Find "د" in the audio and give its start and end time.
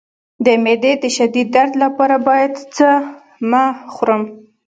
0.45-0.47, 1.03-1.05